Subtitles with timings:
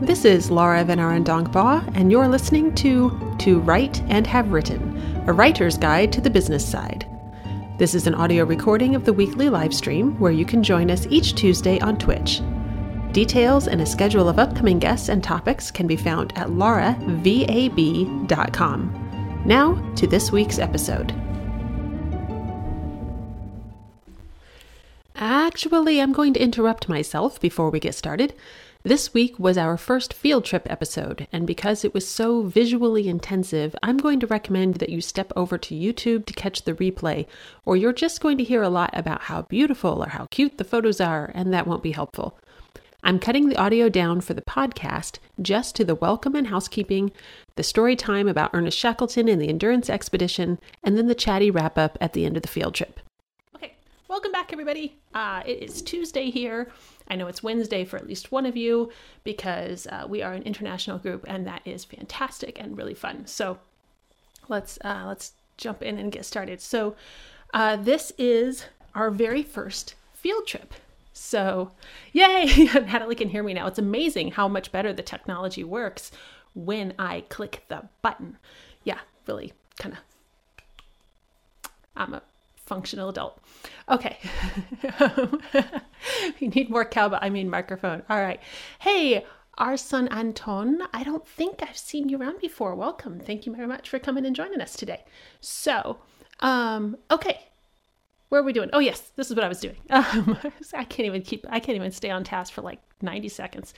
[0.00, 5.32] This is Laura VanArendonk Baugh, and you're listening to To Write and Have Written, a
[5.32, 7.08] writer's guide to the business side.
[7.78, 11.06] This is an audio recording of the weekly live stream where you can join us
[11.08, 12.42] each Tuesday on Twitch.
[13.12, 17.02] Details and a schedule of upcoming guests and topics can be found at lauravab.com.
[19.46, 21.14] Now to this week's episode.
[25.18, 28.34] Actually, I'm going to interrupt myself before we get started.
[28.86, 33.74] This week was our first field trip episode, and because it was so visually intensive,
[33.82, 37.26] I'm going to recommend that you step over to YouTube to catch the replay,
[37.64, 40.62] or you're just going to hear a lot about how beautiful or how cute the
[40.62, 42.38] photos are, and that won't be helpful.
[43.02, 47.10] I'm cutting the audio down for the podcast just to the welcome and housekeeping,
[47.56, 51.76] the story time about Ernest Shackleton and the Endurance Expedition, and then the chatty wrap
[51.76, 53.00] up at the end of the field trip.
[53.56, 53.74] Okay,
[54.06, 54.96] welcome back, everybody.
[55.12, 56.70] Uh, it is Tuesday here.
[57.08, 58.90] I know it's Wednesday for at least one of you
[59.24, 63.26] because uh, we are an international group, and that is fantastic and really fun.
[63.26, 63.58] So
[64.48, 66.60] let's uh, let's jump in and get started.
[66.60, 66.96] So
[67.54, 70.74] uh, this is our very first field trip.
[71.12, 71.72] So,
[72.12, 72.68] yay!
[72.74, 73.66] Natalie can hear me now.
[73.66, 76.12] It's amazing how much better the technology works
[76.54, 78.36] when I click the button.
[78.84, 80.00] Yeah, really kind of.
[81.96, 82.22] I'm a
[82.66, 83.40] functional adult.
[83.88, 84.18] Okay.
[86.40, 87.20] we need more cowbell.
[87.22, 88.02] I mean, microphone.
[88.10, 88.40] All right.
[88.80, 89.24] Hey,
[89.58, 92.74] our son Anton, I don't think I've seen you around before.
[92.74, 93.20] Welcome.
[93.20, 95.04] Thank you very much for coming and joining us today.
[95.40, 95.98] So,
[96.40, 97.40] um, okay.
[98.28, 98.70] Where are we doing?
[98.72, 99.76] Oh yes, this is what I was doing.
[99.88, 100.36] Um,
[100.74, 101.46] I can't even keep.
[101.48, 103.72] I can't even stay on task for like 90 seconds.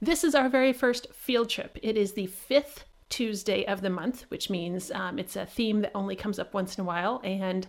[0.00, 1.78] This is our very first field trip.
[1.80, 5.92] It is the fifth Tuesday of the month, which means um, it's a theme that
[5.94, 7.20] only comes up once in a while.
[7.22, 7.66] And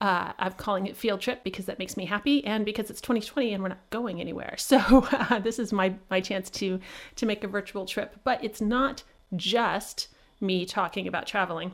[0.00, 3.54] uh, I'm calling it field trip because that makes me happy, and because it's 2020
[3.54, 4.56] and we're not going anywhere.
[4.58, 4.78] So
[5.12, 6.80] uh, this is my my chance to
[7.16, 8.16] to make a virtual trip.
[8.24, 9.04] But it's not
[9.36, 10.08] just
[10.40, 11.72] me talking about traveling.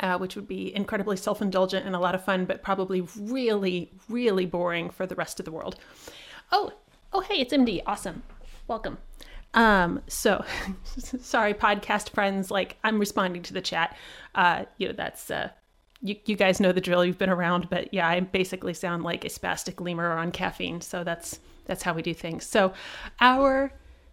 [0.00, 3.90] Uh, which would be incredibly self indulgent and a lot of fun, but probably really,
[4.10, 5.76] really boring for the rest of the world.
[6.52, 6.72] Oh,
[7.14, 7.82] oh, hey, it's MD.
[7.86, 8.22] Awesome.
[8.68, 8.98] Welcome.
[9.56, 10.44] Um, so
[10.98, 12.50] sorry, podcast friends.
[12.50, 13.96] Like I'm responding to the chat.
[14.34, 15.48] Uh, you know, that's, uh,
[16.02, 17.04] you, you guys know the drill.
[17.04, 20.80] You've been around, but yeah, I basically sound like a spastic lemur on caffeine.
[20.82, 22.44] So that's, that's how we do things.
[22.44, 22.74] So
[23.20, 23.72] our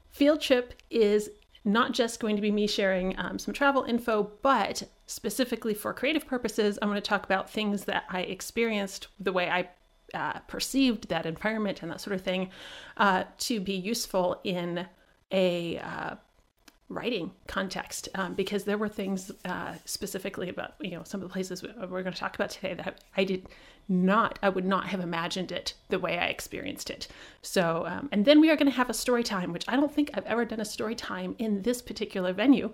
[0.09, 1.30] field trip is
[1.66, 6.25] not just going to be me sharing um, some travel info, but specifically for creative
[6.25, 9.70] purposes, I'm going to talk about things that I experienced, the way I
[10.14, 12.50] uh, perceived that environment and that sort of thing,
[12.98, 14.88] uh, to be useful in
[15.34, 16.16] a uh,
[16.90, 21.34] writing context um, because there were things uh, specifically about you know some of the
[21.34, 23.48] places we're going to talk about today that I did
[23.90, 27.08] not I would not have imagined it the way I experienced it.
[27.42, 29.94] So um, and then we are going to have a story time, which I don't
[29.94, 32.72] think I've ever done a story time in this particular venue.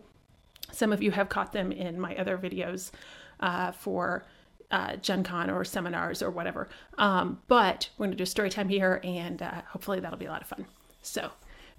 [0.71, 2.91] Some of you have caught them in my other videos
[3.39, 4.25] uh, for
[4.71, 6.69] uh, Gen Con or seminars or whatever.
[6.97, 10.25] Um, but we're going to do a story time here, and uh, hopefully that'll be
[10.25, 10.67] a lot of fun.
[11.01, 11.31] So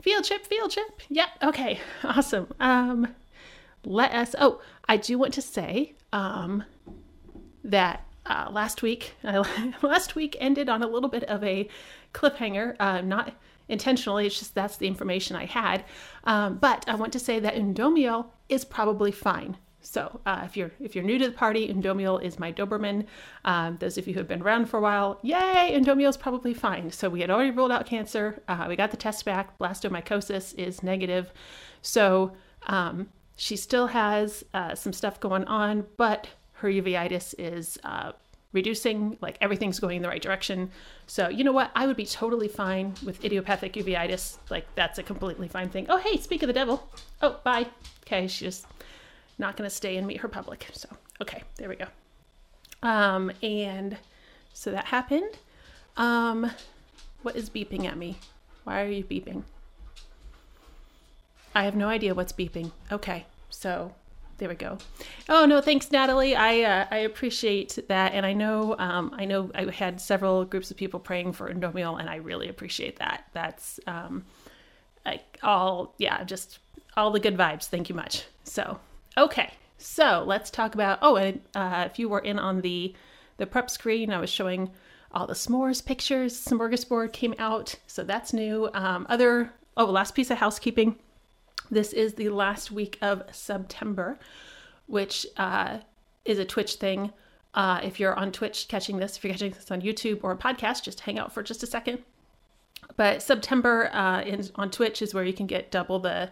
[0.03, 1.01] Field trip, field trip.
[1.09, 1.29] Yep.
[1.43, 1.81] Okay.
[2.05, 2.49] Awesome.
[2.59, 3.15] Um,
[3.85, 4.35] let us.
[4.39, 6.65] Oh, I do want to say um,
[7.65, 9.15] that uh, last week,
[9.83, 11.69] last week ended on a little bit of a
[12.15, 12.77] cliffhanger.
[12.81, 13.35] Uh, not
[13.69, 14.27] intentionally.
[14.27, 15.85] It's just that's the information I had.
[16.25, 19.57] Um, but I want to say that Undomiel is probably fine.
[19.83, 23.07] So uh, if you're if you're new to the party, Undomiel is my Doberman.
[23.45, 26.55] Um, those of you who have been around for a while, yay, Undomiel is probably
[26.55, 26.91] fine.
[26.91, 28.43] So we had already ruled out cancer.
[28.49, 29.59] Uh, we got the test back.
[29.59, 31.33] Blastomycosis is negative.
[31.83, 32.33] So
[32.67, 38.13] um, she still has uh, some stuff going on, but her uveitis is uh,
[38.53, 39.17] reducing.
[39.23, 40.71] Like everything's going in the right direction.
[41.07, 41.71] So you know what?
[41.75, 44.37] I would be totally fine with idiopathic uveitis.
[44.51, 45.87] Like that's a completely fine thing.
[45.89, 46.89] Oh hey, speak of the devil.
[47.23, 47.67] Oh bye.
[48.07, 48.67] Okay, she just
[49.41, 50.69] not going to stay and meet her public.
[50.73, 50.89] So,
[51.21, 51.87] okay, there we go.
[52.83, 53.97] Um, and
[54.53, 55.39] so that happened.
[55.97, 56.51] Um,
[57.23, 58.19] what is beeping at me?
[58.65, 59.43] Why are you beeping?
[61.55, 62.71] I have no idea what's beeping.
[62.93, 63.93] Okay, so
[64.39, 64.79] there we go.
[65.29, 66.37] Oh no, thanks, Natalie.
[66.37, 70.71] I uh, I appreciate that, and I know um, I know I had several groups
[70.71, 73.25] of people praying for Undomiel, and I really appreciate that.
[73.33, 74.25] That's um,
[75.05, 76.61] like all yeah, just
[76.97, 77.65] all the good vibes.
[77.65, 78.25] Thank you much.
[78.45, 78.79] So
[79.17, 80.99] Okay, so let's talk about.
[81.03, 82.95] Oh, and uh, if you were in on the
[83.39, 84.71] the prep screen, I was showing
[85.13, 86.39] all the s'mores pictures.
[86.45, 88.69] Smorgasbord came out, so that's new.
[88.75, 90.97] Um, other oh, last piece of housekeeping.
[91.71, 94.19] This is the last week of September,
[94.87, 95.79] which uh,
[96.25, 97.13] is a Twitch thing.
[97.55, 100.37] Uh, if you're on Twitch catching this, if you're catching this on YouTube or a
[100.37, 101.99] podcast, just hang out for just a second.
[102.97, 106.31] But September uh, in, on Twitch is where you can get double the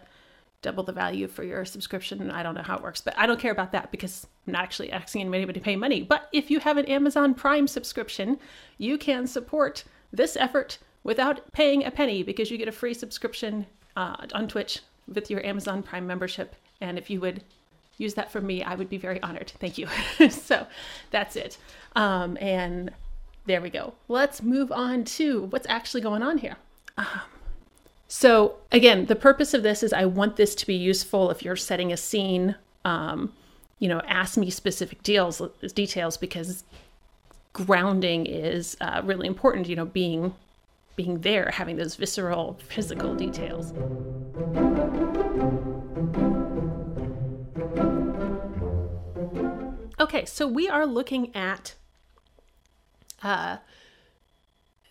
[0.61, 2.29] double the value for your subscription.
[2.31, 4.63] I don't know how it works, but I don't care about that because I'm not
[4.63, 6.01] actually asking anybody to pay money.
[6.03, 8.39] But if you have an Amazon Prime subscription,
[8.77, 13.65] you can support this effort without paying a penny because you get a free subscription
[13.95, 16.55] uh, on Twitch with your Amazon Prime membership.
[16.81, 17.43] And if you would
[17.97, 19.51] use that for me, I would be very honored.
[19.59, 19.87] Thank you.
[20.29, 20.67] so
[21.11, 21.57] that's it.
[21.95, 22.91] Um, and
[23.45, 23.93] there we go.
[24.07, 26.57] Let's move on to what's actually going on here.
[26.97, 27.21] Um,
[28.11, 31.55] so again, the purpose of this is I want this to be useful if you're
[31.55, 32.55] setting a scene.
[32.83, 33.33] Um,
[33.77, 35.41] you know, ask me specific deals
[35.75, 36.63] details because
[37.53, 39.69] grounding is uh, really important.
[39.69, 40.33] You know, being
[40.95, 43.73] being there, having those visceral physical details.
[49.99, 51.75] Okay, so we are looking at
[53.21, 53.57] uh,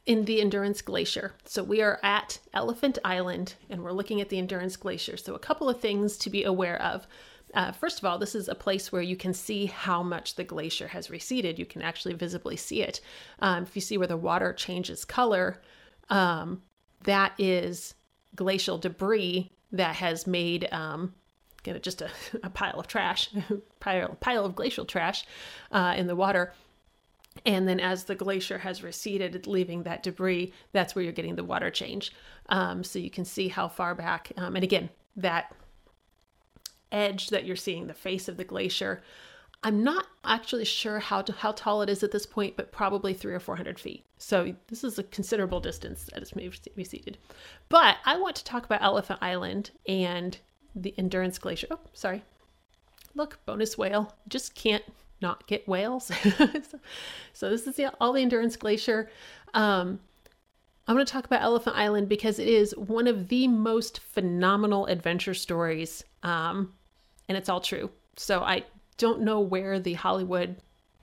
[0.09, 1.35] in the Endurance Glacier.
[1.45, 5.19] So we are at Elephant Island and we're looking at the Endurance Glacier.
[5.19, 7.07] So, a couple of things to be aware of.
[7.55, 10.45] Uh, first of all, this is a place where you can see how much the
[10.45, 11.59] glacier has receded.
[11.59, 13.01] You can actually visibly see it.
[13.41, 15.61] Um, if you see where the water changes color,
[16.09, 16.63] um,
[17.05, 17.95] that is
[18.35, 21.15] glacial debris that has made um,
[21.83, 22.11] just a,
[22.43, 23.29] a, pile of trash,
[23.81, 25.27] pile, pile of glacial trash
[25.71, 26.53] uh, in the water
[27.45, 31.45] and then as the glacier has receded, leaving that debris, that's where you're getting the
[31.45, 32.13] water change.
[32.49, 34.33] Um, so you can see how far back.
[34.37, 35.55] Um, and again, that
[36.91, 39.03] edge that you're seeing, the face of the glacier,
[39.63, 43.13] I'm not actually sure how to, how tall it is at this point, but probably
[43.13, 44.05] three or four hundred feet.
[44.17, 46.33] So this is a considerable distance that it's
[46.77, 47.19] receded.
[47.69, 50.39] But I want to talk about Elephant Island and
[50.77, 51.67] the Endurance Glacier.
[51.73, 52.23] Oh, sorry.
[53.15, 54.15] Look, bonus whale.
[54.29, 54.85] Just can't
[55.21, 56.05] not get whales.
[56.39, 56.81] so,
[57.33, 59.11] so, this is the, all the Endurance Glacier.
[59.55, 60.01] Um,
[60.89, 64.87] I'm going to talk about Elephant Island because it is one of the most phenomenal
[64.87, 66.73] adventure stories, um,
[67.29, 67.91] and it's all true.
[68.17, 68.65] So I
[68.97, 70.57] don't know where the Hollywood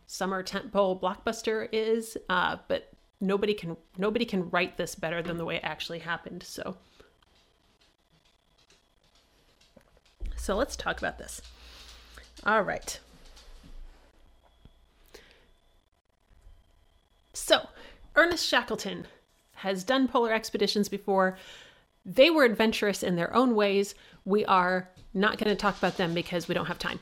[0.07, 2.91] summer tentpole blockbuster is, uh, but
[3.21, 6.41] nobody can nobody can write this better than the way it actually happened.
[6.41, 6.75] So,
[10.35, 11.43] so let's talk about this.
[12.43, 12.99] All right.
[17.35, 17.67] So,
[18.15, 19.07] Ernest Shackleton
[19.55, 21.37] has done polar expeditions before.
[22.05, 23.93] They were adventurous in their own ways.
[24.23, 26.99] We are not going to talk about them because we don't have time.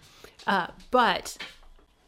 [0.48, 1.38] Uh, but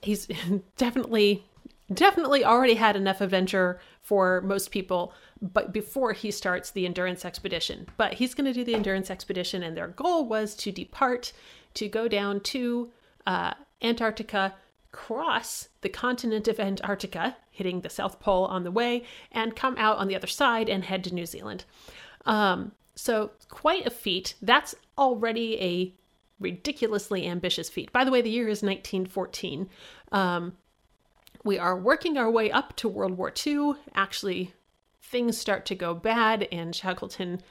[0.01, 0.27] he's
[0.77, 1.45] definitely,
[1.93, 7.87] definitely already had enough adventure for most people but before he starts the endurance expedition
[7.97, 11.33] but he's going to do the endurance expedition and their goal was to depart
[11.73, 12.91] to go down to
[13.25, 14.53] uh, antarctica
[14.95, 19.97] cross the continent of Antarctica, hitting the South Pole on the way, and come out
[19.97, 21.65] on the other side and head to New Zealand.
[22.25, 24.35] Um, so, quite a feat.
[24.41, 25.93] That's already a
[26.39, 27.91] ridiculously ambitious feat.
[27.91, 29.69] By the way, the year is 1914.
[30.13, 30.53] Um,
[31.43, 33.73] we are working our way up to World War II.
[33.93, 34.53] Actually,
[35.01, 37.41] things start to go bad, and Shackleton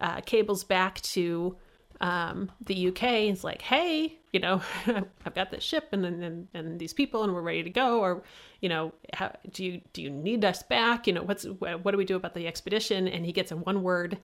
[0.00, 1.56] uh, cables back to
[2.00, 6.78] um, the UK is like, hey, you know, I've got this ship and, and and
[6.78, 8.22] these people and we're ready to go, or
[8.60, 11.06] you know, how, do you do you need us back?
[11.06, 13.08] You know, what's what do we do about the expedition?
[13.08, 14.18] And he gets a one word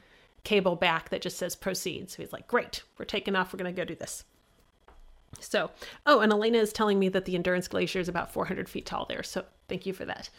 [0.44, 2.10] cable back that just says proceed.
[2.10, 3.52] So he's like, great, we're taking off.
[3.52, 4.24] We're gonna go do this.
[5.40, 5.70] So,
[6.06, 9.06] oh, and Elena is telling me that the Endurance Glacier is about 400 feet tall
[9.06, 9.24] there.
[9.24, 10.31] So thank you for that.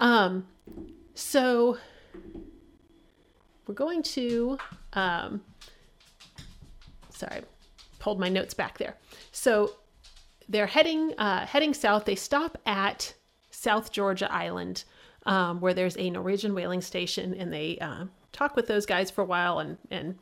[0.00, 0.46] Um,
[1.14, 1.76] so
[3.66, 4.58] we're going to
[4.94, 5.42] um,
[7.22, 7.42] sorry,
[7.98, 8.96] pulled my notes back there.
[9.30, 9.72] So
[10.48, 12.04] they're heading uh, heading south.
[12.04, 13.14] They stop at
[13.50, 14.84] South Georgia Island,
[15.26, 19.22] um, where there's a Norwegian whaling station, and they uh, talk with those guys for
[19.22, 20.18] a while and and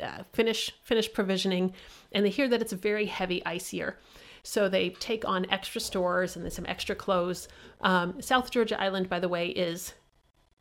[0.00, 1.72] uh, finish finish provisioning.
[2.12, 3.98] And they hear that it's a very heavy ice year.
[4.42, 7.48] So they take on extra stores and some extra clothes.
[7.80, 9.94] Um, South Georgia Island, by the way, is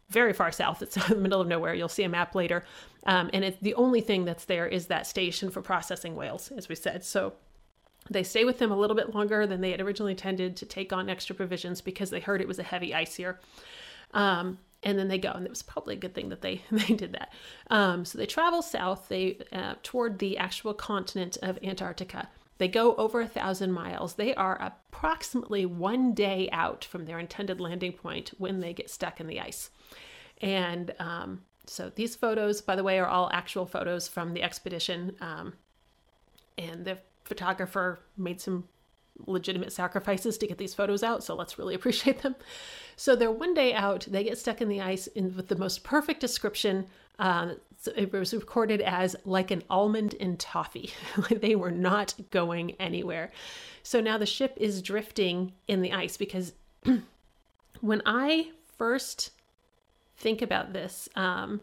[0.09, 0.81] very far south.
[0.81, 1.73] It's in the middle of nowhere.
[1.73, 2.63] You'll see a map later.
[3.05, 6.69] Um, and it's the only thing that's there is that station for processing whales, as
[6.69, 7.03] we said.
[7.03, 7.33] So
[8.09, 10.93] they stay with them a little bit longer than they had originally intended to take
[10.93, 13.39] on extra provisions because they heard it was a heavy ice year.
[14.13, 16.93] Um, and then they go, and it was probably a good thing that they they
[16.93, 17.33] did that.
[17.69, 22.29] Um, so they travel south, they uh, toward the actual continent of Antarctica.
[22.57, 24.13] They go over a thousand miles.
[24.13, 29.19] They are approximately one day out from their intended landing point when they get stuck
[29.19, 29.69] in the ice.
[30.41, 35.15] And um, so these photos, by the way, are all actual photos from the expedition.
[35.19, 35.53] Um,
[36.57, 38.65] and the photographer made some
[39.25, 42.35] legitimate sacrifices to get these photos out, so let's really appreciate them.
[42.95, 45.83] So they're one day out, they get stuck in the ice in, with the most
[45.83, 46.87] perfect description.
[47.19, 50.91] Um, so it was recorded as like an almond in toffee.
[51.29, 53.31] they were not going anywhere.
[53.83, 56.53] So now the ship is drifting in the ice because
[57.81, 59.31] when I first
[60.17, 61.61] think about this, um,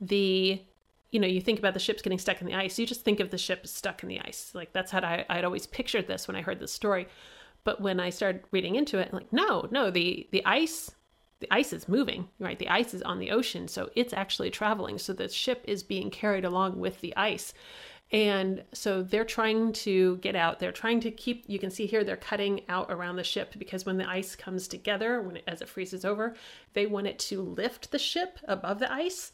[0.00, 0.62] the
[1.10, 3.20] you know, you think about the ships getting stuck in the ice, you just think
[3.20, 4.50] of the ship stuck in the ice.
[4.52, 7.06] Like that's how I, I'd always pictured this when I heard this story.
[7.62, 10.90] But when I started reading into it, I'm like, no, no, the the ice,
[11.44, 12.58] the ice is moving, right?
[12.58, 14.98] The ice is on the ocean, so it's actually traveling.
[14.98, 17.52] So the ship is being carried along with the ice.
[18.10, 20.58] And so they're trying to get out.
[20.58, 23.84] They're trying to keep, you can see here, they're cutting out around the ship because
[23.84, 26.34] when the ice comes together, when it, as it freezes over,
[26.72, 29.32] they want it to lift the ship above the ice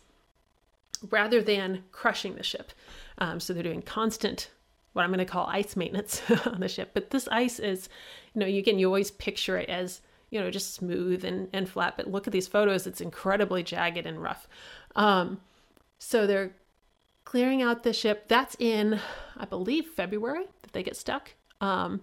[1.11, 2.73] rather than crushing the ship.
[3.19, 4.51] Um, so they're doing constant,
[4.95, 6.91] what I'm going to call ice maintenance on the ship.
[6.93, 7.89] But this ice is,
[8.35, 10.01] you know, you can you always picture it as
[10.31, 11.95] you know just smooth and and flat.
[11.97, 14.49] But look at these photos; it's incredibly jagged and rough.
[14.97, 15.41] Um,
[15.99, 16.53] so they're
[17.25, 18.27] clearing out the ship.
[18.29, 18.99] That's in,
[19.37, 21.35] I believe, February that they get stuck.
[21.61, 22.01] Um,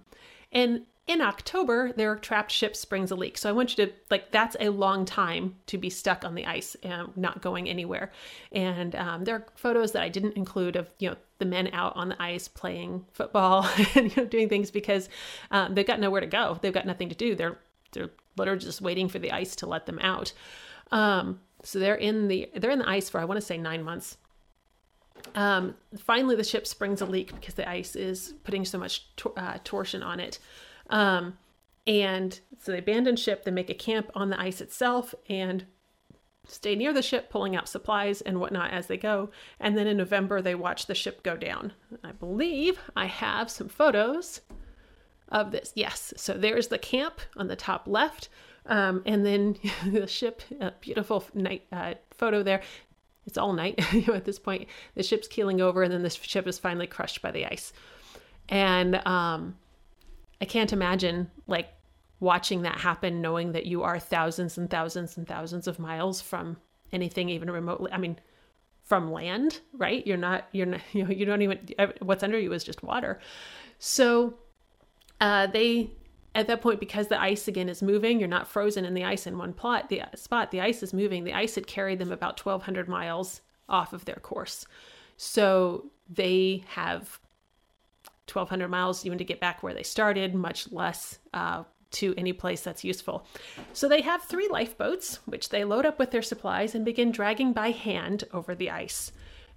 [0.51, 3.37] and in October, their trapped ship springs a leak.
[3.37, 6.45] So I want you to, like, that's a long time to be stuck on the
[6.45, 8.11] ice and not going anywhere.
[8.51, 11.95] And um, there are photos that I didn't include of, you know, the men out
[11.95, 15.07] on the ice playing football and, you know, doing things because
[15.49, 16.59] um, they've got nowhere to go.
[16.61, 17.35] They've got nothing to do.
[17.35, 17.57] They're,
[17.97, 20.33] they're literally just waiting for the ice to let them out.
[20.91, 23.83] Um, so they're in the, they're in the ice for, I want to say nine
[23.83, 24.17] months.
[25.35, 29.57] Um, finally, the ship springs a leak because the ice is putting so much uh,
[29.63, 30.39] torsion on it.
[30.89, 31.37] Um,
[31.85, 35.65] and so they abandon ship, they make a camp on the ice itself, and
[36.45, 39.29] stay near the ship, pulling out supplies and whatnot as they go.
[39.59, 41.73] And then in November, they watch the ship go down.
[42.03, 44.41] I believe I have some photos
[45.29, 45.71] of this.
[45.75, 48.29] Yes, so there's the camp on the top left.
[48.65, 52.61] Um, and then the ship, a beautiful night uh, photo there.
[53.25, 53.79] It's all night
[54.09, 54.67] at this point.
[54.95, 57.73] The ship's keeling over, and then the ship is finally crushed by the ice.
[58.49, 59.57] And um,
[60.41, 61.67] I can't imagine like
[62.19, 66.57] watching that happen, knowing that you are thousands and thousands and thousands of miles from
[66.93, 67.91] anything even remotely.
[67.91, 68.17] I mean,
[68.83, 70.07] from land, right?
[70.07, 71.59] You're not, you're not, you know, you don't even,
[71.99, 73.19] what's under you is just water.
[73.79, 74.35] So
[75.19, 75.91] uh, they,
[76.35, 79.27] at that point, because the ice again is moving, you're not frozen in the ice
[79.27, 81.23] in one plot, the spot, the ice is moving.
[81.23, 84.65] The ice had carried them about 1,200 miles off of their course.
[85.17, 87.19] So they have
[88.31, 92.61] 1,200 miles even to get back where they started, much less uh, to any place
[92.61, 93.25] that's useful.
[93.73, 97.53] So they have three lifeboats, which they load up with their supplies and begin dragging
[97.53, 99.11] by hand over the ice.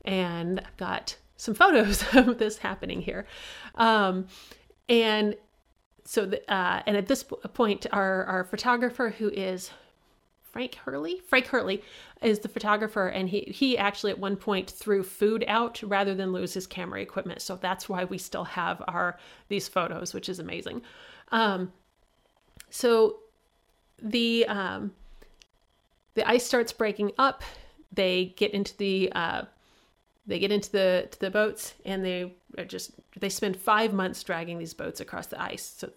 [0.05, 3.26] And I've got some photos of this happening here.
[3.75, 4.26] Um,
[4.88, 5.37] and
[6.11, 9.71] so, the, uh, and at this point, our, our photographer, who is
[10.43, 11.21] Frank Hurley.
[11.29, 11.85] Frank Hurley
[12.21, 16.33] is the photographer, and he he actually at one point threw food out rather than
[16.33, 17.43] lose his camera equipment.
[17.43, 20.83] So that's why we still have our these photos, which is amazing.
[21.31, 21.73] Um,
[22.71, 23.21] so
[24.02, 24.90] the um,
[26.14, 27.45] the ice starts breaking up.
[27.93, 29.43] They get into the uh,
[30.30, 32.32] they get into the to the boats, and they
[32.68, 35.75] just they spend five months dragging these boats across the ice.
[35.78, 35.90] So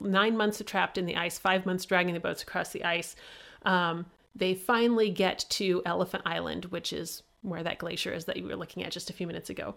[0.00, 3.14] nine months trapped in the ice, five months dragging the boats across the ice.
[3.66, 8.46] Um, they finally get to Elephant Island, which is where that glacier is that you
[8.46, 9.74] were looking at just a few minutes ago.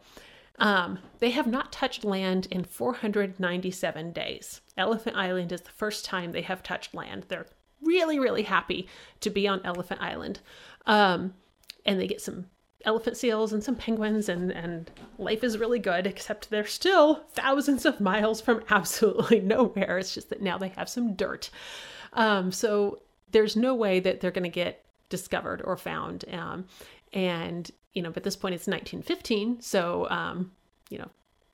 [0.60, 4.62] Um, they have not touched land in 497 days.
[4.77, 7.25] Elephant Island is the first time they have touched land.
[7.27, 7.48] They're
[7.81, 8.88] really, really happy
[9.19, 10.39] to be on Elephant Island.
[10.86, 11.34] Um,
[11.86, 12.48] and they get some
[12.88, 14.89] elephant seals and some penguins and and
[15.20, 20.00] life is really good except they're still thousands of miles from absolutely nowhere.
[20.00, 21.51] It's just that now they have some dirt.
[22.13, 23.01] Um, so
[23.32, 26.65] there's no way that they're going to get discovered or found um,
[27.13, 30.51] and you know at this point it's 1915 so um,
[30.89, 31.10] you know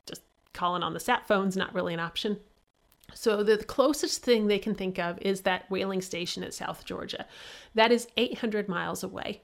[0.05, 0.21] just
[0.53, 2.39] calling on the sat phone's not really an option.
[3.15, 7.25] So the closest thing they can think of is that whaling station at South Georgia.
[7.75, 9.41] That is 800 miles away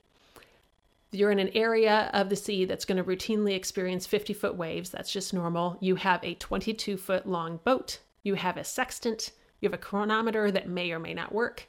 [1.11, 4.89] you're in an area of the sea that's going to routinely experience 50 foot waves.
[4.89, 5.77] That's just normal.
[5.81, 7.99] You have a 22 foot long boat.
[8.23, 9.31] You have a sextant.
[9.59, 11.67] You have a chronometer that may or may not work.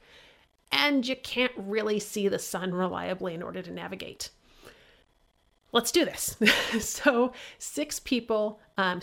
[0.71, 4.31] And you can't really see the sun reliably in order to navigate.
[5.73, 6.37] Let's do this.
[6.81, 9.01] so, six people, um,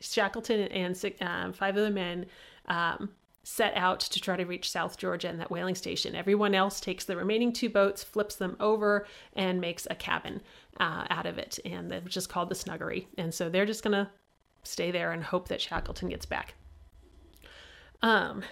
[0.00, 2.26] Shackleton and six, um, five of the men,
[2.66, 3.10] um,
[3.48, 6.16] set out to try to reach South Georgia and that whaling station.
[6.16, 10.40] Everyone else takes the remaining two boats, flips them over, and makes a cabin
[10.80, 13.06] uh, out of it, and which is called the Snuggery.
[13.16, 14.10] And so they're just gonna
[14.64, 16.54] stay there and hope that Shackleton gets back.
[18.02, 18.42] Um,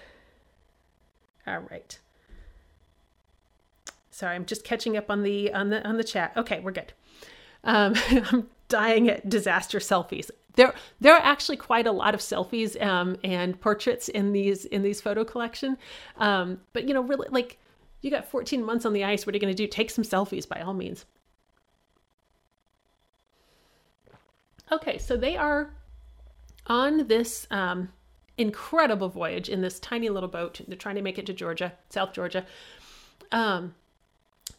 [1.45, 1.99] all right.
[4.13, 6.35] Sorry, I'm just catching up on the on the on the chat.
[6.37, 6.93] Okay, we're good.
[7.65, 7.97] Um,
[8.31, 10.33] I'm dying at disaster selfies.
[10.57, 14.83] There, there are actually quite a lot of selfies um, and portraits in these in
[14.83, 15.79] these photo collection.
[16.17, 17.59] Um, but you know, really, like
[18.01, 19.27] you got 14 months on the ice.
[19.27, 19.69] What are you going to do?
[19.69, 21.05] Take some selfies by all means.
[24.73, 25.71] Okay, so they are
[26.67, 27.91] on this um,
[28.37, 30.61] incredible voyage in this tiny little boat.
[30.67, 32.45] They're trying to make it to Georgia, South Georgia.
[33.31, 33.77] Um,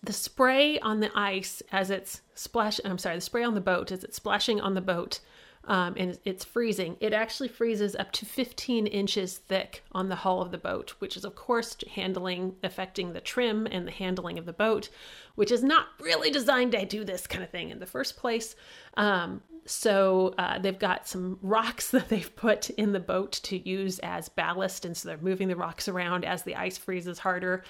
[0.05, 3.91] the spray on the ice as it's splash I'm sorry, the spray on the boat
[3.91, 5.19] as it's splashing on the boat
[5.67, 6.95] um, and it's freezing.
[6.99, 11.17] It actually freezes up to 15 inches thick on the hull of the boat, which
[11.17, 14.89] is of course handling affecting the trim and the handling of the boat,
[15.35, 18.55] which is not really designed to do this kind of thing in the first place.
[18.95, 23.99] Um, so uh, they've got some rocks that they've put in the boat to use
[23.99, 27.63] as ballast, and so they're moving the rocks around as the ice freezes harder.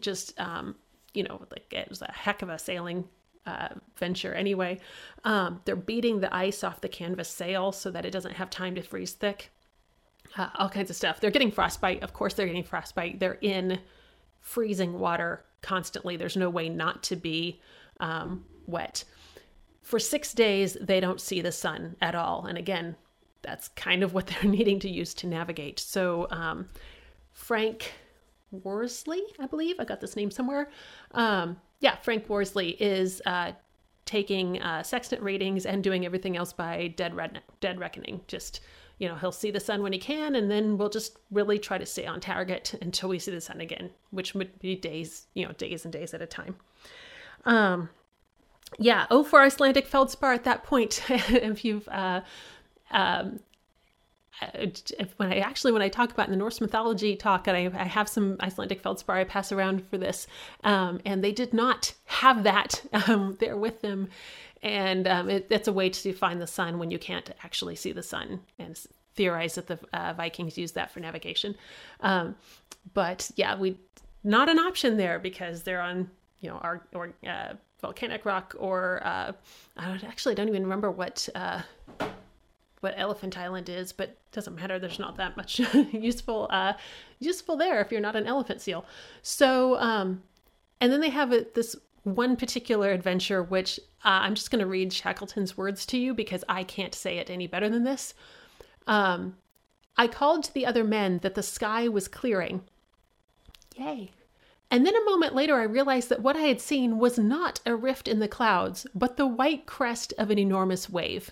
[0.00, 0.76] Just um,
[1.14, 3.08] you know, like it was a heck of a sailing
[3.46, 4.78] uh, venture anyway.
[5.24, 8.74] Um, they're beating the ice off the canvas sail so that it doesn't have time
[8.76, 9.50] to freeze thick.
[10.36, 11.20] Uh, all kinds of stuff.
[11.20, 12.02] They're getting frostbite.
[12.02, 13.20] Of course, they're getting frostbite.
[13.20, 13.80] They're in
[14.40, 16.16] freezing water constantly.
[16.16, 17.60] There's no way not to be
[18.00, 19.04] um, wet.
[19.82, 22.46] For six days, they don't see the sun at all.
[22.46, 22.96] And again,
[23.42, 25.78] that's kind of what they're needing to use to navigate.
[25.80, 26.68] So, um,
[27.32, 27.92] Frank
[28.52, 29.76] Worsley, I believe.
[29.78, 30.70] I got this name somewhere.
[31.12, 33.52] Um, yeah, Frank Worsley is uh,
[34.04, 38.20] taking uh, sextant readings and doing everything else by dead, dead reckoning.
[38.28, 38.60] Just,
[38.98, 41.78] you know, he'll see the sun when he can, and then we'll just really try
[41.78, 45.46] to stay on target until we see the sun again, which would be days, you
[45.46, 46.56] know, days and days at a time.
[47.44, 47.88] Um,
[48.78, 52.22] yeah, oh, for Icelandic feldspar at that point, if you've uh,
[52.90, 53.40] um,
[55.16, 57.84] when I actually when I talk about in the Norse mythology talk, and I, I
[57.84, 60.26] have some Icelandic feldspar I pass around for this,
[60.64, 64.08] um, and they did not have that um, there with them,
[64.62, 67.92] and um, it, it's a way to find the sun when you can't actually see
[67.92, 68.78] the sun, and
[69.14, 71.54] theorize that the uh, Vikings used that for navigation.
[72.00, 72.34] Um,
[72.94, 73.78] but yeah, we
[74.24, 79.00] not an option there because they're on you know our or uh, volcanic rock or
[79.04, 79.32] uh,
[79.76, 81.62] I actually don't even remember what uh,
[82.82, 84.78] what Elephant Island is, but doesn't matter.
[84.78, 85.58] There's not that much
[85.92, 86.74] useful uh,
[87.20, 88.84] useful there if you're not an elephant seal.
[89.22, 90.22] So, um,
[90.80, 94.66] and then they have a, this one particular adventure, which uh, I'm just going to
[94.66, 98.14] read Shackleton's words to you because I can't say it any better than this.
[98.88, 99.36] Um,
[99.96, 102.62] I called to the other men that the sky was clearing.
[103.76, 104.10] Yay.
[104.72, 107.76] And then a moment later, I realized that what I had seen was not a
[107.76, 111.30] rift in the clouds, but the white crest of an enormous wave.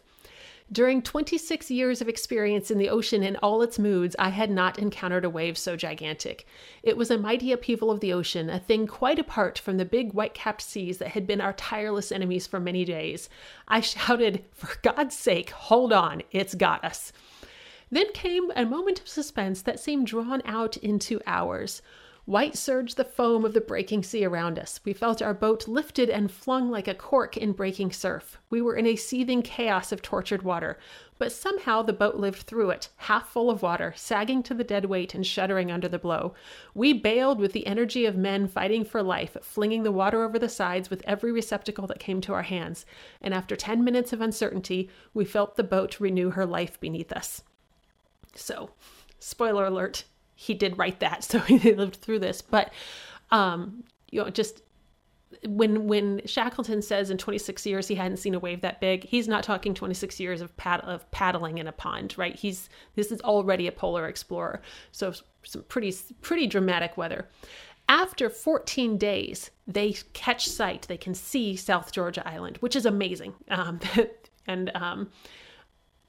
[0.72, 4.78] During 26 years of experience in the ocean in all its moods, I had not
[4.78, 6.46] encountered a wave so gigantic.
[6.84, 10.12] It was a mighty upheaval of the ocean, a thing quite apart from the big
[10.12, 13.28] white capped seas that had been our tireless enemies for many days.
[13.66, 17.12] I shouted, For God's sake, hold on, it's got us.
[17.90, 21.82] Then came a moment of suspense that seemed drawn out into hours.
[22.26, 24.78] White surged the foam of the breaking sea around us.
[24.84, 28.38] We felt our boat lifted and flung like a cork in breaking surf.
[28.50, 30.78] We were in a seething chaos of tortured water,
[31.18, 34.84] but somehow the boat lived through it, half full of water, sagging to the dead
[34.84, 36.34] weight and shuddering under the blow.
[36.74, 40.48] We bailed with the energy of men fighting for life, flinging the water over the
[40.48, 42.84] sides with every receptacle that came to our hands,
[43.22, 47.42] and after ten minutes of uncertainty, we felt the boat renew her life beneath us.
[48.34, 48.70] So,
[49.18, 50.04] spoiler alert,
[50.40, 52.40] he did write that, so he lived through this.
[52.40, 52.72] But
[53.30, 54.62] um, you know, just
[55.46, 59.28] when when Shackleton says in 26 years he hadn't seen a wave that big, he's
[59.28, 62.34] not talking 26 years of pad- of paddling in a pond, right?
[62.34, 65.12] He's this is already a polar explorer, so
[65.44, 67.28] some pretty pretty dramatic weather.
[67.88, 70.86] After 14 days, they catch sight.
[70.88, 73.34] They can see South Georgia Island, which is amazing.
[73.50, 73.80] Um,
[74.46, 75.10] and um,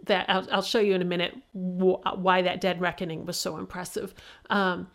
[0.06, 3.58] that I'll, I'll, show you in a minute wh- why that dead reckoning was so
[3.58, 4.14] impressive.
[4.50, 4.88] Um,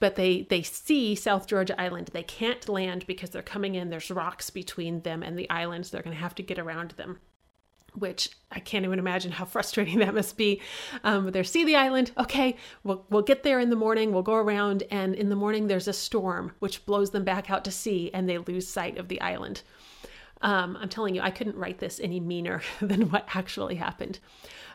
[0.00, 2.10] but they they see South Georgia Island.
[2.12, 3.90] They can't land because they're coming in.
[3.90, 5.90] There's rocks between them and the islands.
[5.90, 7.20] They're going to have to get around them,
[7.94, 10.60] which I can't even imagine how frustrating that must be.
[11.04, 12.10] Um, they see the island.
[12.18, 14.12] Okay, we'll we'll get there in the morning.
[14.12, 17.64] We'll go around, and in the morning there's a storm which blows them back out
[17.64, 19.62] to sea, and they lose sight of the island.
[20.42, 24.18] Um, I'm telling you, I couldn't write this any meaner than what actually happened.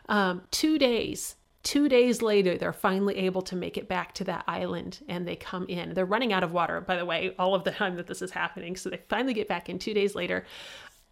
[0.08, 4.44] Um, two days, two days later, they're finally able to make it back to that
[4.48, 5.94] island and they come in.
[5.94, 8.32] They're running out of water, by the way, all of the time that this is
[8.32, 8.76] happening.
[8.76, 10.44] So they finally get back in two days later.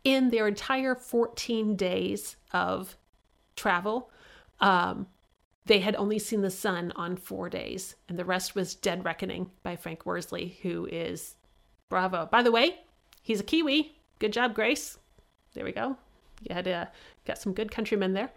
[0.03, 2.97] In their entire 14 days of
[3.57, 4.11] travel,
[4.61, 5.07] Um,
[5.67, 9.51] they had only seen the sun on four days, and the rest was Dead Reckoning
[9.63, 11.37] by Frank Worsley, who is
[11.89, 12.27] bravo.
[12.27, 12.81] By the way,
[13.23, 13.97] he's a Kiwi.
[14.21, 14.99] Good job, Grace.
[15.55, 15.97] There we go.
[16.43, 16.87] You had uh,
[17.25, 18.31] got some good countrymen there.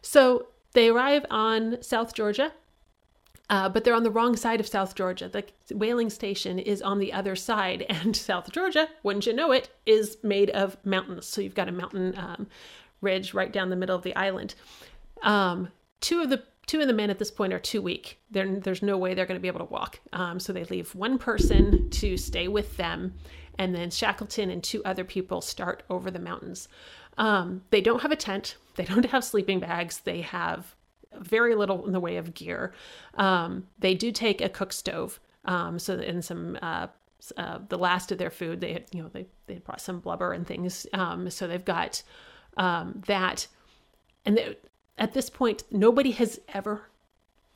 [0.00, 2.52] So they arrive on South Georgia,
[3.50, 5.28] uh, but they're on the wrong side of South Georgia.
[5.28, 9.68] The whaling station is on the other side, and South Georgia, wouldn't you know it,
[9.84, 11.26] is made of mountains.
[11.26, 12.46] So you've got a mountain um,
[13.00, 14.54] ridge right down the middle of the island.
[15.22, 15.68] Um,
[16.00, 18.18] two of the two of the men at this point are too weak.
[18.30, 20.00] They're, there's no way they're going to be able to walk.
[20.12, 23.14] Um, so they leave one person to stay with them,
[23.58, 26.68] and then Shackleton and two other people start over the mountains.
[27.18, 28.56] Um, they don't have a tent.
[28.76, 30.00] They don't have sleeping bags.
[30.00, 30.74] They have
[31.18, 32.74] very little in the way of gear.
[33.14, 35.20] Um, they do take a cook stove.
[35.44, 36.88] Um, so in some uh,
[37.36, 40.32] uh, the last of their food, they had you know they they brought some blubber
[40.32, 40.86] and things.
[40.92, 42.02] Um, so they've got
[42.56, 43.46] um, that,
[44.24, 44.56] and they,
[44.98, 46.82] at this point, nobody has ever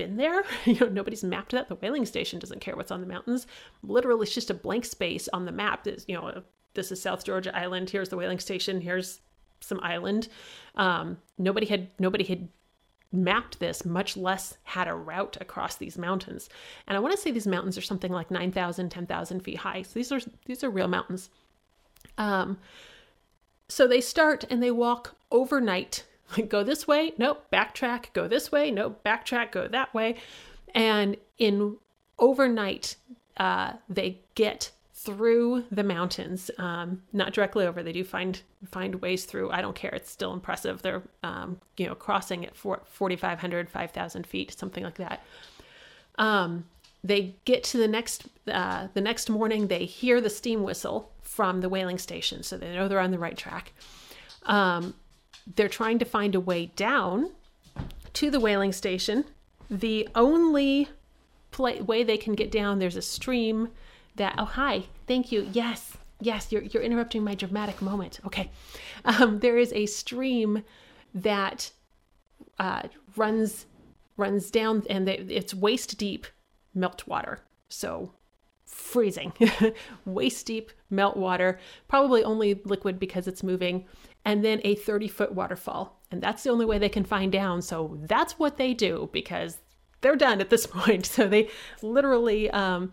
[0.00, 0.42] been there.
[0.64, 1.68] you know, nobody's mapped that.
[1.68, 3.46] The whaling station doesn't care what's on the mountains.
[3.82, 5.86] Literally, it's just a blank space on the map.
[5.86, 7.90] Is you know, this is South Georgia Island.
[7.90, 8.80] Here's the whaling station.
[8.80, 9.20] Here's
[9.60, 10.28] some island.
[10.74, 12.48] Um, nobody had nobody had
[13.12, 16.48] mapped this, much less had a route across these mountains.
[16.86, 19.82] And I want to say these mountains are something like 9,000, 10,000 feet high.
[19.82, 21.28] So these are these are real mountains.
[22.16, 22.58] Um,
[23.68, 26.04] so they start and they walk overnight
[26.48, 30.16] go this way, nope, backtrack, go this way, nope, backtrack, go that way.
[30.74, 31.76] And in
[32.18, 32.96] overnight,
[33.36, 37.82] uh, they get through the mountains, um, not directly over.
[37.82, 38.40] They do find
[38.70, 39.50] find ways through.
[39.50, 39.90] I don't care.
[39.92, 40.82] It's still impressive.
[40.82, 45.24] They're um, you know crossing at 4,500, 5,000 feet, something like that.
[46.18, 46.66] Um,
[47.02, 49.68] they get to the next uh, the next morning.
[49.68, 53.18] They hear the steam whistle from the whaling station, so they know they're on the
[53.18, 53.72] right track.
[54.44, 54.94] Um,
[55.56, 57.30] they're trying to find a way down
[58.14, 59.24] to the whaling station.
[59.70, 60.88] The only
[61.58, 63.68] way they can get down, there's a stream
[64.16, 65.48] that, oh, hi, thank you.
[65.52, 68.20] Yes, yes, you're, you're interrupting my dramatic moment.
[68.26, 68.50] Okay.
[69.04, 70.62] Um, there is a stream
[71.14, 71.70] that
[72.58, 72.82] uh,
[73.16, 73.66] runs
[74.16, 76.26] runs down and it's waist deep
[76.74, 77.40] melt water.
[77.68, 78.12] So
[78.66, 79.32] freezing,
[80.04, 81.58] waist deep melt water,
[81.88, 83.86] probably only liquid because it's moving
[84.24, 86.00] and then a 30 foot waterfall.
[86.10, 87.62] And that's the only way they can find down.
[87.62, 89.58] So that's what they do because
[90.00, 91.06] they're done at this point.
[91.06, 91.48] So they
[91.82, 92.92] literally um,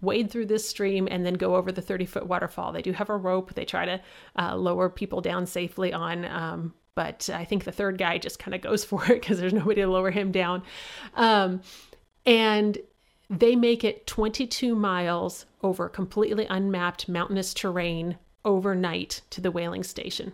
[0.00, 2.72] wade through this stream and then go over the 30 foot waterfall.
[2.72, 3.54] They do have a rope.
[3.54, 4.00] They try to
[4.38, 6.24] uh, lower people down safely on.
[6.24, 9.52] Um, but I think the third guy just kind of goes for it because there's
[9.52, 10.62] nobody to lower him down.
[11.14, 11.62] Um,
[12.26, 12.78] and
[13.30, 20.32] they make it 22 miles over completely unmapped mountainous terrain overnight to the whaling station.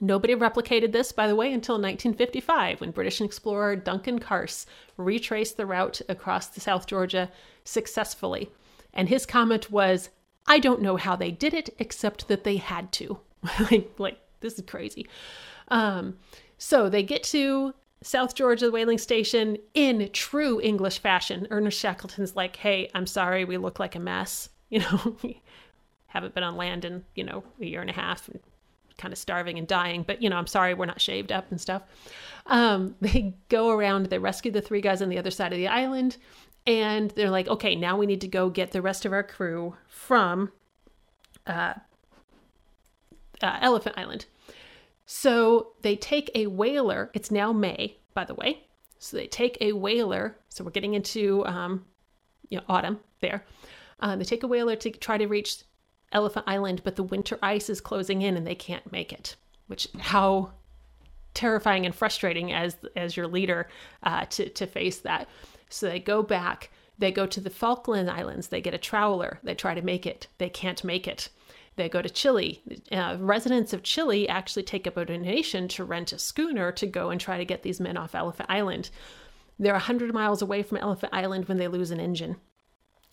[0.00, 5.66] Nobody replicated this, by the way, until 1955 when British explorer Duncan Carse retraced the
[5.66, 7.30] route across the South Georgia
[7.64, 8.50] successfully.
[8.92, 10.10] And his comment was,
[10.46, 13.18] I don't know how they did it, except that they had to.
[13.70, 15.08] like, like, this is crazy.
[15.68, 16.18] Um,
[16.58, 21.46] so they get to South Georgia whaling station in true English fashion.
[21.50, 24.48] Ernest Shackleton's like, hey, I'm sorry, we look like a mess.
[24.70, 25.42] You know, we
[26.06, 28.30] haven't been on land in, you know, a year and a half
[29.00, 31.60] kind of starving and dying, but you know, I'm sorry we're not shaved up and
[31.60, 31.82] stuff.
[32.46, 35.68] Um, they go around, they rescue the three guys on the other side of the
[35.68, 36.16] island,
[36.66, 39.74] and they're like, okay, now we need to go get the rest of our crew
[39.88, 40.52] from
[41.46, 41.74] uh,
[43.42, 44.26] uh, Elephant Island.
[45.06, 47.10] So they take a whaler.
[47.14, 48.64] It's now May, by the way.
[48.98, 50.36] So they take a whaler.
[50.50, 51.86] So we're getting into um,
[52.50, 53.44] you know autumn there.
[53.98, 55.62] Uh, they take a whaler to try to reach
[56.12, 59.36] Elephant Island, but the winter ice is closing in and they can't make it.
[59.66, 60.52] Which how
[61.34, 63.68] terrifying and frustrating as as your leader
[64.02, 65.28] uh, to to face that.
[65.68, 66.70] So they go back.
[66.98, 68.48] They go to the Falkland Islands.
[68.48, 69.38] They get a trawler.
[69.42, 70.26] They try to make it.
[70.38, 71.30] They can't make it.
[71.76, 72.60] They go to Chile.
[72.92, 77.08] Uh, residents of Chile actually take up a donation to rent a schooner to go
[77.08, 78.90] and try to get these men off Elephant Island.
[79.58, 82.36] They're 100 miles away from Elephant Island when they lose an engine.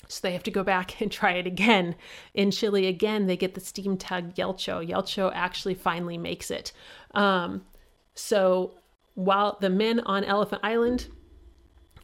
[0.07, 1.95] So they have to go back and try it again.
[2.33, 4.87] In Chile, again, they get the steam tug Yelcho.
[4.87, 6.71] Yelcho actually finally makes it.
[7.13, 7.65] Um,
[8.13, 8.75] so
[9.15, 11.07] while the men on Elephant Island,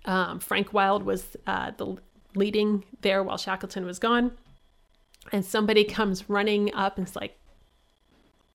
[0.05, 1.97] um, Frank Wild was uh, the
[2.35, 4.31] leading there while Shackleton was gone.
[5.31, 7.37] And somebody comes running up and it's like,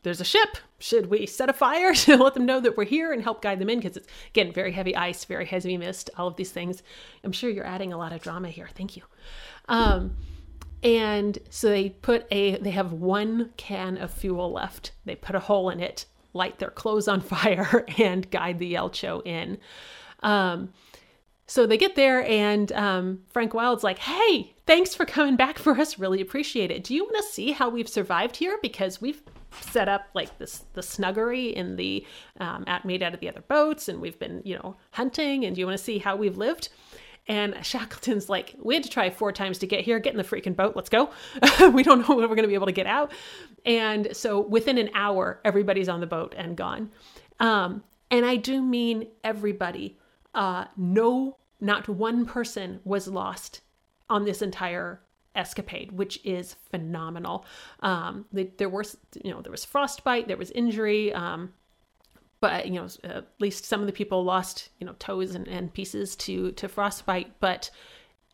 [0.02, 0.58] there's a ship.
[0.78, 3.58] Should we set a fire to let them know that we're here and help guide
[3.58, 3.80] them in?
[3.80, 6.82] Because it's, again, very heavy ice, very heavy mist, all of these things.
[7.24, 8.68] I'm sure you're adding a lot of drama here.
[8.74, 9.02] Thank you.
[9.68, 10.16] Um,
[10.82, 14.92] and so they put a, they have one can of fuel left.
[15.04, 16.06] They put a hole in it.
[16.32, 19.58] light their clothes on fire and guide the Yelcho in.
[20.20, 20.72] Um,
[21.46, 25.72] so they get there, and um, Frank Wild's like, "Hey, thanks for coming back for
[25.80, 25.98] us.
[25.98, 26.84] Really appreciate it.
[26.84, 28.58] Do you want to see how we've survived here?
[28.60, 32.06] Because we've set up like this the snuggery in the
[32.40, 35.44] um, at made out of the other boats, and we've been you know hunting.
[35.44, 36.68] And you want to see how we've lived?"
[37.28, 39.98] And Shackleton's like, we had to try four times to get here.
[39.98, 40.74] Get in the freaking boat.
[40.74, 41.10] Let's go.
[41.72, 43.12] we don't know when we're going to be able to get out.
[43.66, 46.90] And so within an hour, everybody's on the boat and gone.
[47.38, 49.98] Um, and I do mean everybody.
[50.34, 53.60] Uh, no, not one person was lost
[54.08, 55.02] on this entire
[55.34, 57.44] escapade, which is phenomenal.
[57.80, 61.12] Um, there was, you know, there was frostbite, there was injury.
[61.12, 61.52] Um,
[62.40, 65.72] but you know at least some of the people lost you know toes and, and
[65.72, 67.70] pieces to to frostbite but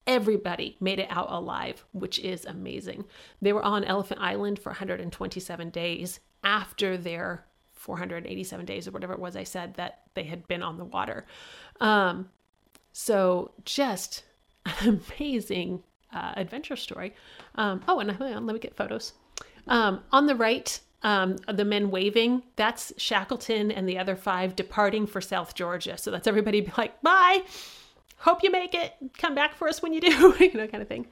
[0.07, 3.05] everybody made it out alive which is amazing
[3.41, 9.19] they were on elephant island for 127 days after their 487 days or whatever it
[9.19, 11.25] was i said that they had been on the water
[11.81, 12.29] um,
[12.93, 14.25] so just
[14.83, 15.83] amazing
[16.15, 17.15] uh, adventure story
[17.57, 19.13] um, oh and on, let me get photos
[19.67, 25.07] um, on the right um, the men waving, that's Shackleton and the other five departing
[25.07, 25.99] for South Georgia.
[25.99, 27.43] So that's everybody be like, bye,
[28.17, 30.89] hope you make it, come back for us when you do, you know, kind of
[30.89, 31.07] thing.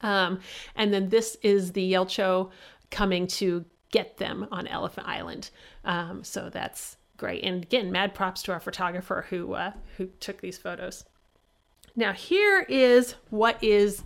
[0.00, 0.40] Um,
[0.74, 2.50] and then this is the Yelcho
[2.90, 5.50] coming to get them on Elephant Island.
[5.84, 7.44] Um, so that's great.
[7.44, 11.04] And again, mad props to our photographer who uh, who took these photos.
[11.94, 14.02] Now here is what is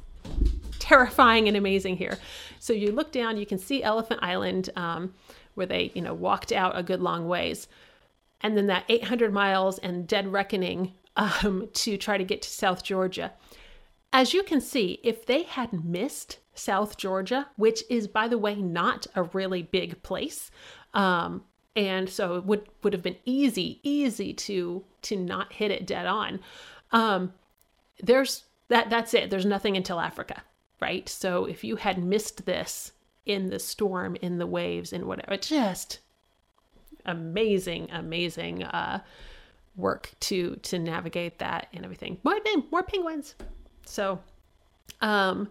[0.88, 2.18] terrifying and amazing here.
[2.58, 5.14] So you look down, you can see Elephant Island, um,
[5.54, 7.68] where they, you know, walked out a good long ways,
[8.40, 12.82] and then that 800 miles and dead reckoning um, to try to get to South
[12.82, 13.32] Georgia.
[14.12, 18.54] As you can see, if they had missed South Georgia, which is, by the way,
[18.54, 20.50] not a really big place,
[20.94, 21.42] um,
[21.76, 26.06] and so it would would have been easy, easy to to not hit it dead
[26.06, 26.40] on.
[26.92, 27.34] Um,
[28.00, 29.28] there's that that's it.
[29.28, 30.42] There's nothing until Africa
[30.80, 31.08] right?
[31.08, 32.92] So if you had missed this
[33.26, 36.00] in the storm, in the waves, in whatever, just
[37.04, 39.00] amazing, amazing uh,
[39.76, 42.18] work to to navigate that and everything.
[42.24, 42.38] More
[42.70, 43.34] more penguins.
[43.86, 44.18] So,
[45.00, 45.48] um,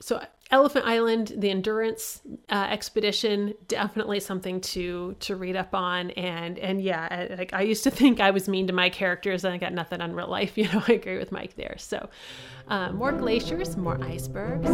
[0.00, 0.20] so
[0.50, 6.10] Elephant Island, the endurance uh, expedition, definitely something to to read up on.
[6.12, 9.44] And and yeah, I, like I used to think I was mean to my characters,
[9.44, 10.56] and I got nothing on real life.
[10.58, 11.76] You know, I agree with Mike there.
[11.78, 12.08] So,
[12.66, 14.66] uh, more glaciers, more icebergs.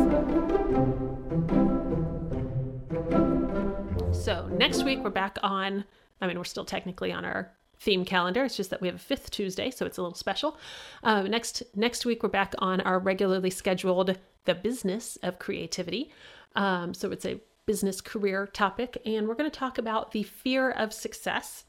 [4.16, 5.84] So next week we're back on.
[6.20, 7.52] I mean, we're still technically on our
[7.84, 8.44] theme calendar.
[8.44, 10.56] It's just that we have a fifth Tuesday, so it's a little special.
[11.02, 16.10] Uh, next next week we're back on our regularly scheduled the business of creativity.
[16.56, 20.70] Um, so it's a business career topic, and we're going to talk about the fear
[20.70, 21.64] of success,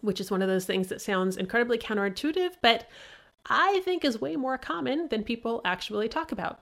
[0.00, 2.88] which is one of those things that sounds incredibly counterintuitive, but
[3.46, 6.60] I think is way more common than people actually talk about.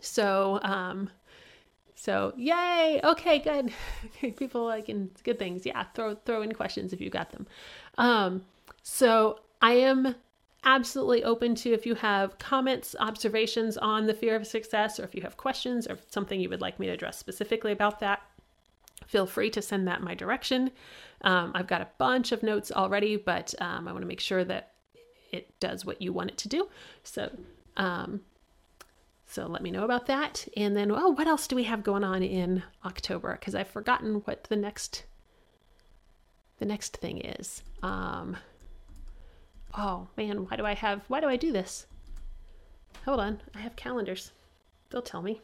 [0.00, 1.10] So, um,
[2.00, 2.98] so yay!
[3.04, 3.74] Okay, good.
[4.38, 5.66] people like in good things.
[5.66, 7.46] Yeah, throw throw in questions if you got them.
[7.98, 8.42] Um,
[8.82, 10.14] so I am
[10.64, 15.14] absolutely open to if you have comments, observations on the fear of success, or if
[15.14, 18.22] you have questions or something you would like me to address specifically about that.
[19.06, 20.70] Feel free to send that my direction.
[21.20, 24.44] Um, I've got a bunch of notes already, but um, I want to make sure
[24.44, 24.72] that
[25.32, 26.66] it does what you want it to do.
[27.02, 27.30] So,
[27.76, 28.22] um,
[29.30, 30.46] so let me know about that.
[30.56, 33.32] And then, oh, what else do we have going on in October?
[33.38, 35.04] Because I've forgotten what the next
[36.58, 37.62] the next thing is.
[37.82, 38.36] Um,
[39.76, 41.86] Oh man, why do I have, why do I do this?
[43.04, 44.32] Hold on, I have calendars.
[44.90, 45.40] They'll tell me.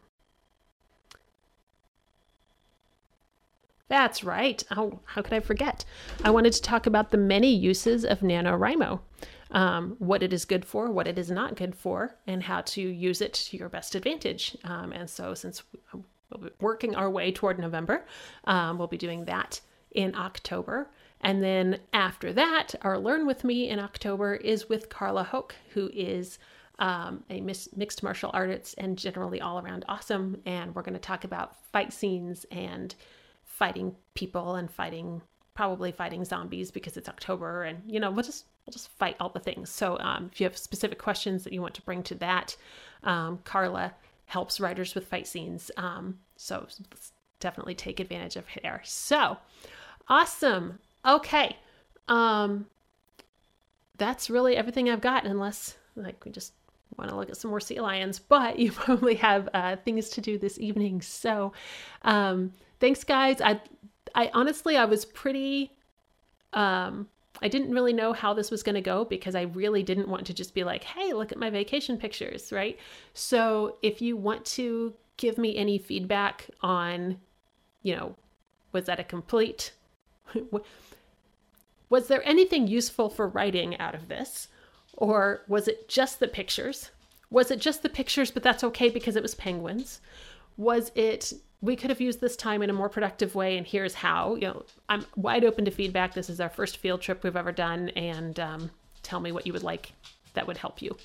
[3.88, 4.64] That's right.
[4.76, 5.84] Oh, how could I forget?
[6.24, 8.98] I wanted to talk about the many uses of NaNoWriMo,
[9.50, 12.80] um, what it is good for, what it is not good for, and how to
[12.80, 14.56] use it to your best advantage.
[14.64, 18.04] Um, and so, since we'll be working our way toward November,
[18.44, 19.60] um, we'll be doing that
[19.92, 20.90] in October.
[21.20, 25.90] And then after that, our Learn With Me in October is with Carla Hoke, who
[25.92, 26.38] is
[26.78, 30.40] um, a mixed martial artist and generally all around awesome.
[30.44, 32.94] And we're going to talk about fight scenes and
[33.44, 35.22] fighting people and fighting,
[35.54, 37.62] probably fighting zombies because it's October.
[37.62, 39.70] And, you know, we'll just, we'll just fight all the things.
[39.70, 42.56] So um, if you have specific questions that you want to bring to that,
[43.04, 43.94] um, Carla
[44.26, 45.70] helps writers with fight scenes.
[45.76, 46.66] Um, so
[47.38, 48.80] definitely take advantage of her.
[48.84, 49.36] So,
[50.08, 50.78] Awesome.
[51.04, 51.56] Okay.
[52.08, 52.66] Um
[53.98, 56.52] that's really everything I've got unless like we just
[56.98, 60.20] want to look at some more sea lions, but you probably have uh, things to
[60.20, 61.00] do this evening.
[61.00, 61.52] So,
[62.02, 63.40] um, thanks, guys.
[63.40, 63.60] I,
[64.14, 65.72] I honestly, I was pretty.
[66.52, 67.08] Um,
[67.42, 70.26] I didn't really know how this was going to go because I really didn't want
[70.26, 72.78] to just be like, "Hey, look at my vacation pictures," right?
[73.14, 77.18] So, if you want to give me any feedback on,
[77.82, 78.16] you know,
[78.72, 79.72] was that a complete
[81.88, 84.48] was there anything useful for writing out of this?
[84.94, 86.90] Or was it just the pictures?
[87.30, 90.00] Was it just the pictures, but that's okay because it was penguins?
[90.56, 93.94] Was it we could have used this time in a more productive way and here's
[93.94, 94.34] how.
[94.34, 96.14] You know i'm wide open to feedback.
[96.14, 98.70] This is our first field trip we've ever done and um,
[99.02, 99.92] tell me what you would like
[100.34, 100.96] that would help you.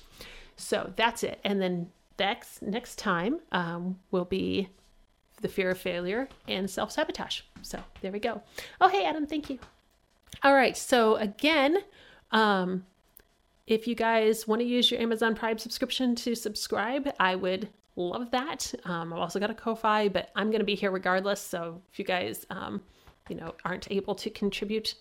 [0.56, 1.40] So that's it.
[1.44, 4.68] And then next next time um, will be
[5.40, 7.40] the fear of failure and self-sabotage.
[7.62, 8.42] So there we go.
[8.80, 9.58] Oh hey adam thank you.
[10.42, 10.76] All right.
[10.76, 11.78] So again,
[12.30, 12.84] um,
[13.66, 18.30] if you guys want to use your Amazon Prime subscription to subscribe, I would love
[18.30, 18.72] that.
[18.84, 21.40] Um, I've also got a Ko-fi, but I'm going to be here regardless.
[21.40, 22.82] So if you guys, um,
[23.28, 24.94] you know, aren't able to contribute,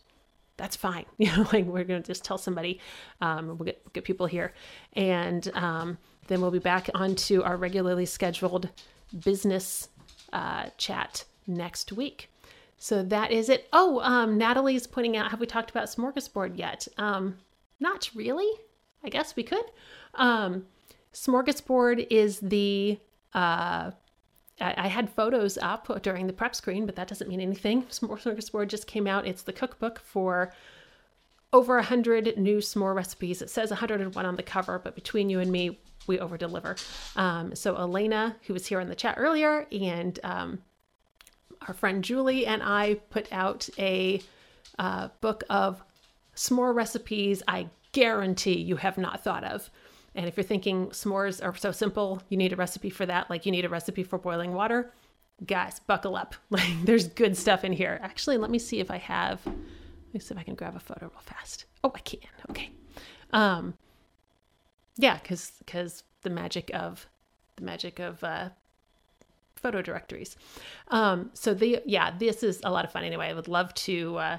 [0.58, 1.06] that's fine.
[1.18, 2.80] You know, like we're going to just tell somebody,
[3.22, 4.54] um, we'll get, get people here.
[4.94, 8.70] And um, then we'll be back onto our regularly scheduled
[9.24, 9.90] business
[10.34, 12.30] uh, chat next week.
[12.78, 13.68] So that is it.
[13.74, 16.88] Oh, um, Natalie's pointing out, have we talked about Smorgasbord yet?
[16.98, 17.38] Um,
[17.80, 18.50] not really.
[19.04, 19.66] I guess we could.
[20.16, 20.66] Um,
[21.14, 23.00] Smorgasbord is the,
[23.34, 23.92] uh,
[24.60, 27.84] I, had photos up during the prep screen, but that doesn't mean anything.
[27.90, 29.28] Smorgasbord just came out.
[29.28, 30.54] It's the cookbook for
[31.54, 33.42] over 100 new s'more recipes.
[33.42, 36.76] It says 101 on the cover, but between you and me, we over deliver.
[37.16, 40.60] Um, so Elena, who was here in the chat earlier, and um,
[41.68, 44.22] our friend Julie and I put out a
[44.80, 45.84] uh, book of
[46.36, 49.70] s'more recipes I guarantee you have not thought of.
[50.16, 53.46] And if you're thinking s'mores are so simple, you need a recipe for that, like
[53.46, 54.92] you need a recipe for boiling water,
[55.46, 56.36] guys, buckle up.
[56.50, 58.00] Like there's good stuff in here.
[58.02, 59.40] Actually, let me see if I have.
[59.46, 61.66] Let me see if I can grab a photo real fast.
[61.84, 62.20] Oh, I can.
[62.50, 62.72] Okay.
[63.32, 63.74] Um,
[64.98, 67.08] yeah, because because the magic of
[67.56, 68.50] the magic of uh,
[69.56, 70.36] photo directories.
[70.90, 73.30] Um, so the yeah, this is a lot of fun anyway.
[73.30, 74.38] I would love to uh,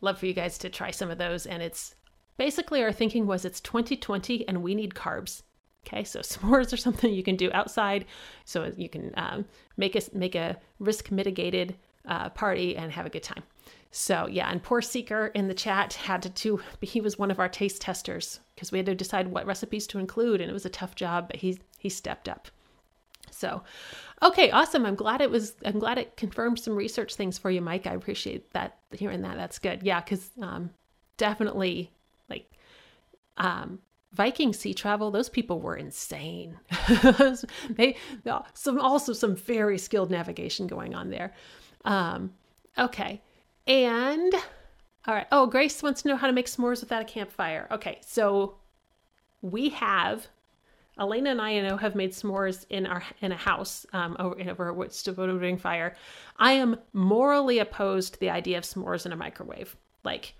[0.00, 1.46] love for you guys to try some of those.
[1.46, 1.94] And it's
[2.36, 5.42] basically our thinking was it's 2020 and we need carbs.
[5.86, 8.06] Okay, so s'mores are something you can do outside,
[8.44, 9.44] so you can um,
[9.76, 13.42] make a make a risk mitigated uh, party and have a good time.
[13.90, 16.60] So yeah, and poor Seeker in the chat had to do.
[16.80, 19.98] He was one of our taste testers because we had to decide what recipes to
[19.98, 22.48] include, and it was a tough job, but he he stepped up.
[23.30, 23.62] So,
[24.22, 24.86] okay, awesome.
[24.86, 27.86] I'm glad it was, I'm glad it confirmed some research things for you, Mike.
[27.86, 29.36] I appreciate that, hearing that.
[29.36, 29.82] That's good.
[29.82, 30.70] Yeah, because um,
[31.16, 31.90] definitely
[33.36, 33.80] um,
[34.12, 36.56] Viking sea travel, those people were insane.
[37.70, 37.96] they
[38.52, 41.34] some also some very skilled navigation going on there.
[41.84, 42.32] Um,
[42.78, 43.20] okay,
[43.66, 44.32] and
[45.06, 45.26] all right.
[45.32, 47.66] Oh, Grace wants to know how to make s'mores without a campfire.
[47.72, 48.54] Okay, so
[49.42, 50.28] we have
[50.98, 54.40] Elena and I, you know, have made s'mores in our in a house um, over
[54.48, 54.92] over a wood
[55.60, 55.96] fire.
[56.36, 59.76] I am morally opposed to the idea of s'mores in a microwave.
[60.04, 60.34] Like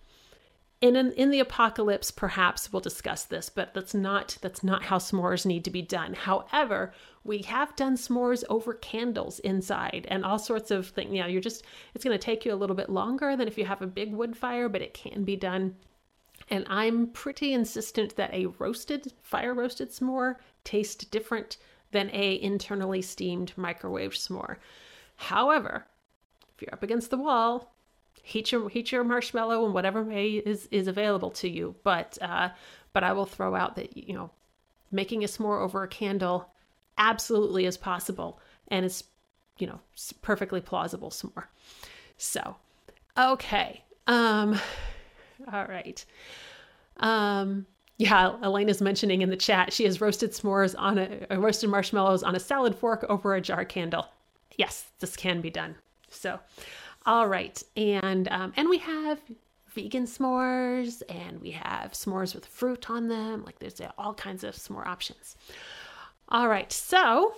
[0.80, 5.46] in in the apocalypse, perhaps we'll discuss this, but that's not that's not how s'mores
[5.46, 6.14] need to be done.
[6.14, 11.12] However, we have done s'mores over candles inside and all sorts of things.
[11.12, 13.56] You know, you're just it's going to take you a little bit longer than if
[13.56, 15.76] you have a big wood fire, but it can be done
[16.50, 21.56] and I'm pretty insistent that a roasted, fire roasted s'more tastes different
[21.92, 24.56] than a internally steamed microwave s'more.
[25.16, 25.86] However,
[26.54, 27.73] if you're up against the wall,
[28.24, 31.76] heat your heat your marshmallow and whatever may is is available to you.
[31.84, 32.48] But uh,
[32.92, 34.30] but I will throw out that you know
[34.90, 36.48] making a s'more over a candle
[36.96, 39.04] absolutely is possible and it's
[39.58, 39.78] you know
[40.22, 41.44] perfectly plausible s'more.
[42.16, 42.56] So
[43.16, 44.58] okay, um,
[45.52, 46.04] all right.
[46.98, 47.66] Um,
[47.98, 52.22] yeah, Elena's mentioning in the chat she has roasted s'mores on a uh, roasted marshmallows
[52.22, 54.08] on a salad fork over a jar candle.
[54.56, 55.76] Yes, this can be done.
[56.08, 56.38] So,
[57.06, 59.20] all right, and um, and we have
[59.74, 63.44] vegan s'mores and we have s'mores with fruit on them.
[63.44, 65.36] Like there's all kinds of s'more options.
[66.28, 67.34] All right, so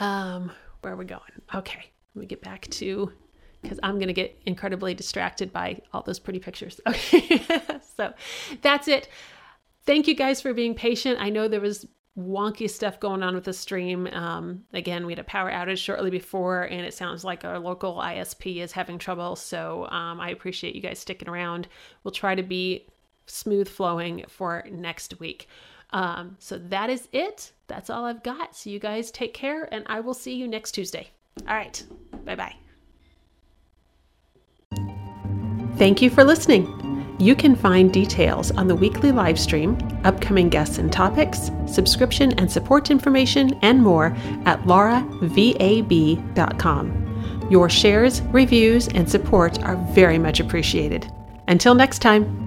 [0.00, 0.50] um,
[0.80, 1.20] where are we going?
[1.54, 3.12] Okay, let me get back to
[3.60, 6.80] because I'm going to get incredibly distracted by all those pretty pictures.
[6.86, 7.42] Okay,
[7.96, 8.12] so
[8.62, 9.08] that's it.
[9.86, 11.18] Thank you guys for being patient.
[11.20, 11.86] I know there was
[12.18, 14.06] wonky stuff going on with the stream.
[14.08, 17.96] Um, again, we had a power outage shortly before, and it sounds like our local
[17.96, 19.36] ISP is having trouble.
[19.36, 21.68] So um, I appreciate you guys sticking around.
[22.02, 22.86] We'll try to be
[23.26, 25.48] smooth flowing for next week.
[25.90, 27.52] Um, so that is it.
[27.66, 28.54] That's all I've got.
[28.56, 31.10] So you guys take care, and I will see you next Tuesday.
[31.48, 31.82] All right.
[32.24, 32.54] Bye bye.
[35.76, 36.93] Thank you for listening.
[37.18, 42.50] You can find details on the weekly live stream, upcoming guests and topics, subscription and
[42.50, 45.10] support information, and more at lauravab.com.
[47.50, 51.12] Your shares, reviews, and support are very much appreciated.
[51.46, 52.43] Until next time.